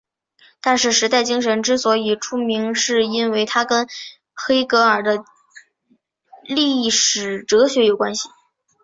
[0.61, 3.87] 但是时代精神之所以出名是因为它跟
[4.33, 5.23] 黑格尔的
[6.43, 8.27] 历史哲学有关系。